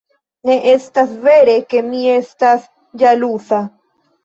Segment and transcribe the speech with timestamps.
[0.49, 2.67] Ne estas vere, ke mi estas
[3.05, 3.63] ĵaluza.